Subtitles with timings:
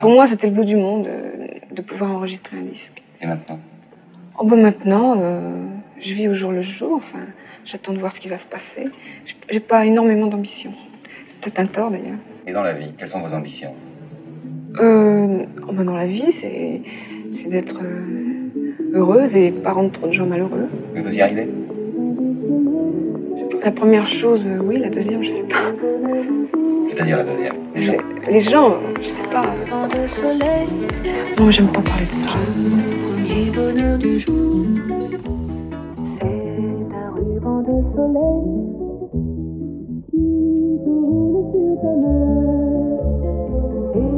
[0.00, 3.02] Pour moi, c'était le bout du monde euh, de pouvoir enregistrer un disque.
[3.20, 3.58] Et maintenant?
[4.38, 5.66] Oh ben maintenant, euh,
[5.98, 6.94] je vis au jour le jour.
[6.96, 7.26] Enfin,
[7.66, 8.88] j'attends de voir ce qui va se passer.
[9.50, 10.72] J'ai pas énormément d'ambition.
[11.28, 12.18] C'est peut-être un tort d'ailleurs.
[12.46, 13.74] Et dans la vie, quelles sont vos ambitions?
[14.80, 20.12] Euh, oh ben Dans la vie, c'est d'être euh, heureuse et pas rendre trop de
[20.12, 20.68] gens malheureux.
[20.94, 21.46] Mais vous y arrivez?
[23.62, 24.78] La première chose, oui.
[24.78, 25.72] La deuxième, je sais pas.
[26.90, 27.98] C'est-à-dire la deuxième Les gens,
[28.28, 29.54] les gens je sais pas.
[31.38, 32.36] Non, j'aime pas parler de ça.
[32.36, 34.66] premier bonheur du jour,
[36.18, 36.26] c'est
[36.92, 38.44] un ruban de soleil
[40.10, 40.26] qui
[40.86, 42.50] roule sur ta main
[43.94, 44.12] et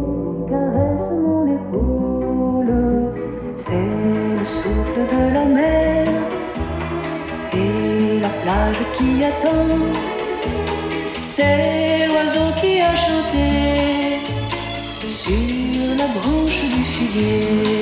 [0.50, 2.72] caresse mon épaule.
[3.58, 3.88] C'est
[4.38, 6.08] le souffle de la mer
[7.52, 9.76] et la plage qui attend.
[11.26, 11.81] C'est
[15.22, 17.81] sur la branche du figuier.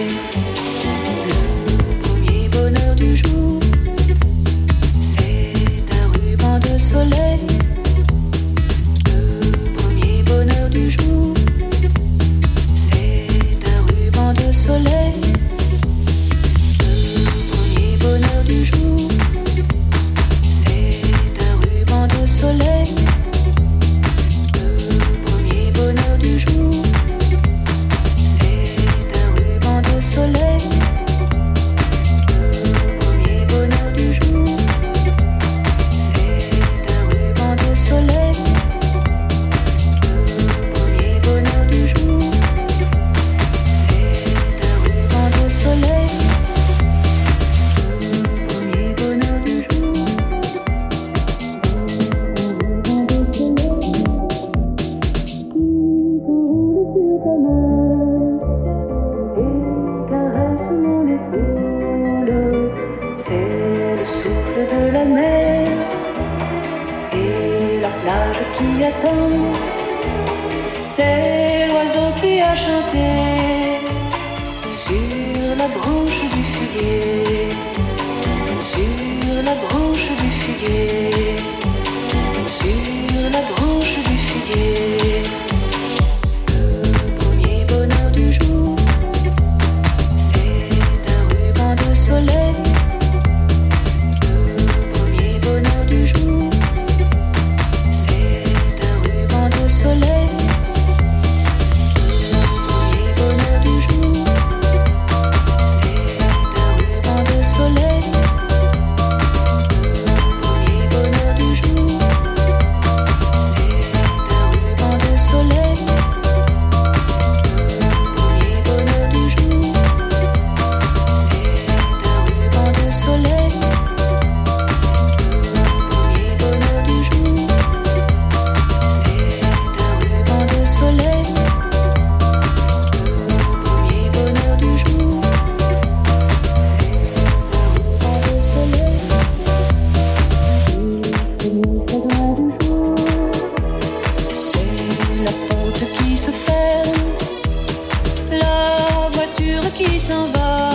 [148.30, 150.70] La voiture qui s'en va,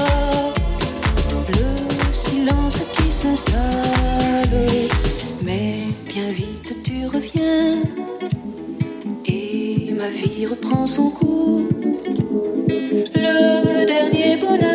[1.49, 3.61] le silence qui s'installe.
[5.45, 5.77] Mais
[6.07, 7.81] bien vite tu reviens
[9.25, 11.63] et ma vie reprend son cours.
[13.15, 14.74] Le dernier bonheur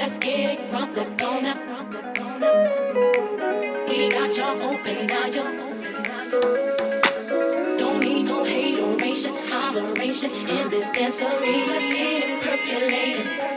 [0.00, 1.58] Let's get drunk up on that.
[3.86, 5.52] We got y'all open, now, y'all.
[7.76, 11.66] Don't need no hateration, holleration in this dancery.
[11.66, 13.49] Let's get it percolating.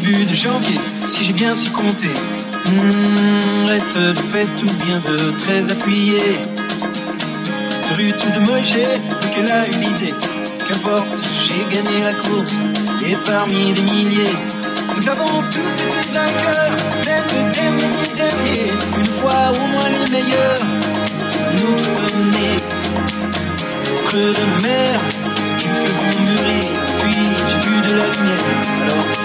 [0.00, 2.12] Début de janvier, si j'ai bien su compter.
[2.66, 6.20] Hmm, reste de fait tout bien de très appuyé.
[7.96, 8.76] Rue tout de Moïse,
[9.32, 10.14] qu'elle a eu l'idée.
[10.68, 12.58] Qu'importe, j'ai gagné la course,
[13.08, 14.36] et parmi des milliers,
[14.96, 16.76] nous avons tous été vainqueurs,
[17.06, 18.64] même le dernier ni dernier,
[18.98, 20.64] une fois au moins les meilleurs.
[21.58, 22.60] Nous sommes nés
[24.08, 25.00] creux de mer,
[25.58, 26.68] qui feront mûrir,
[27.00, 27.16] puis
[27.48, 29.15] j'ai vu de la lumière, alors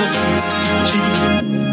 [0.00, 1.69] je suis sorti, j'ai dit.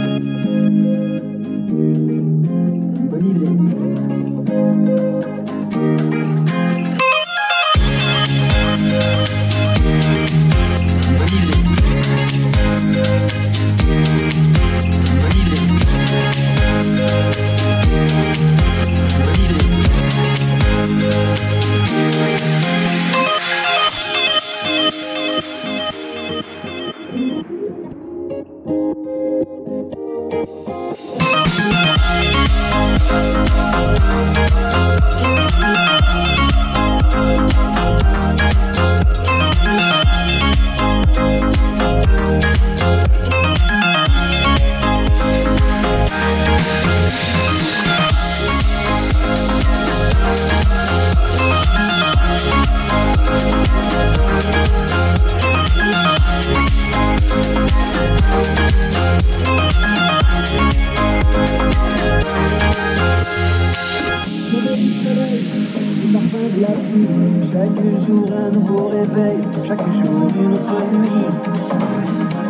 [69.68, 71.26] Chaque jour une autre nuit.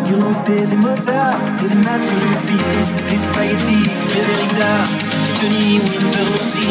[0.06, 0.14] Du
[0.68, 2.60] des motards et des matchs de rugby,
[3.10, 4.52] les spaghettis, Frédéric
[5.40, 6.68] Johnny Winter aussi.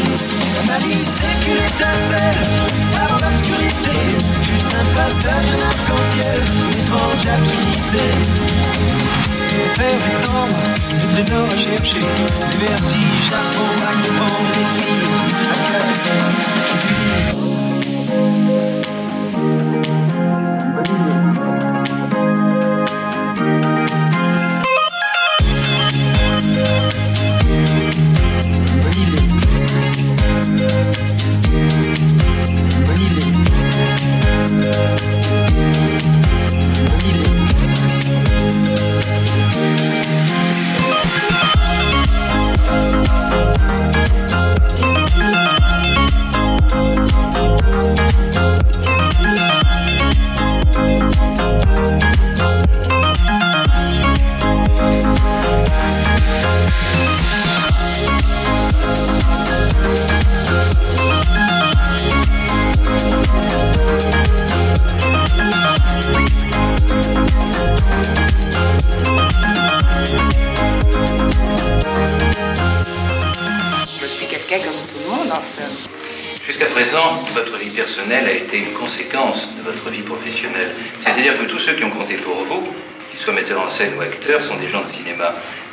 [0.66, 2.40] Ma vie c'est qu'une étincelle
[3.04, 3.96] avant l'obscurité,
[4.42, 8.06] juste un passage, un arc-en-ciel, une étrange absurdité.
[9.76, 10.60] Faire étendre,
[10.92, 13.30] le trésor à chercher, le vertige,
[14.18, 15.08] vendre des filles,
[15.48, 16.85] à casser,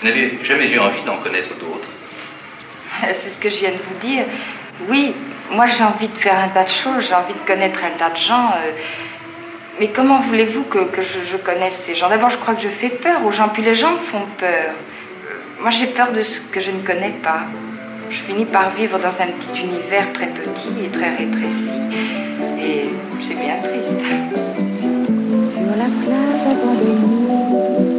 [0.03, 1.87] Vous n'avez jamais eu envie d'en connaître d'autres.
[3.13, 4.25] C'est ce que je viens de vous dire.
[4.89, 5.13] Oui,
[5.51, 8.09] moi j'ai envie de faire un tas de choses, j'ai envie de connaître un tas
[8.09, 8.51] de gens.
[8.51, 8.71] euh,
[9.79, 12.09] mais comment voulez-vous que, que je, je connaisse ces gens?
[12.09, 14.73] D'abord, je crois que je fais peur aux gens, puis les gens me font peur.
[15.61, 17.43] Moi j'ai peur de ce que je ne connais pas.
[18.09, 21.71] Je finis par vivre dans un petit univers très petit et très rétréci.
[22.59, 22.89] Et
[23.21, 23.95] c'est bien triste.
[25.53, 27.92] Sur la plage abandonnée,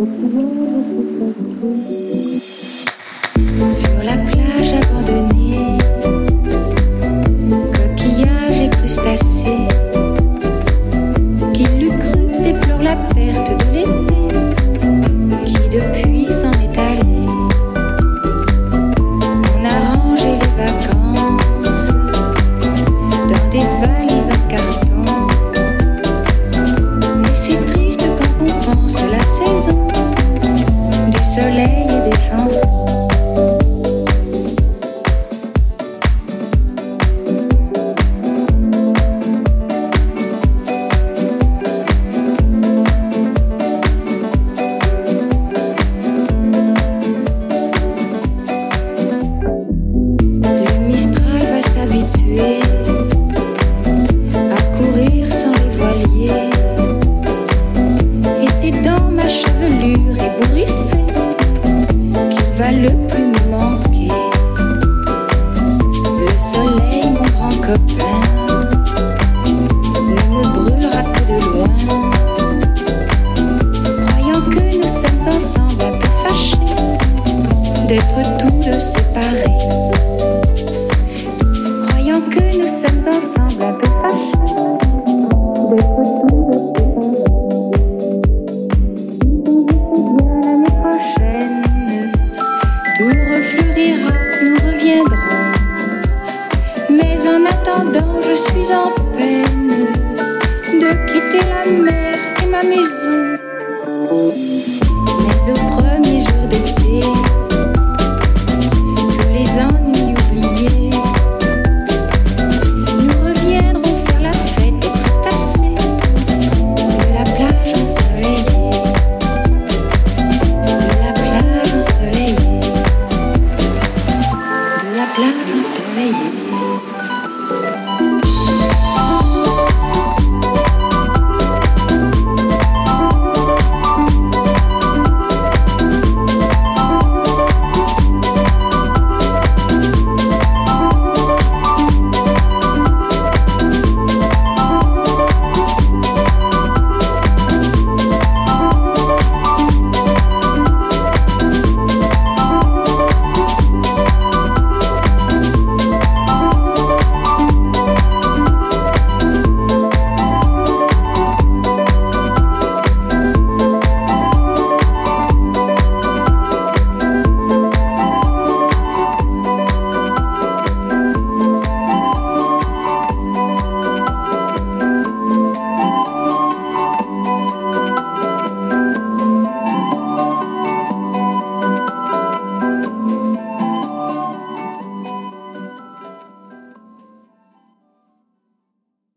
[0.00, 0.08] sur
[4.02, 5.76] la plage abandonnée,
[7.74, 9.69] coquillages et crustacés,